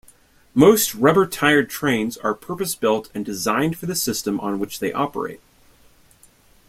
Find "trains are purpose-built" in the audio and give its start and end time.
1.69-3.11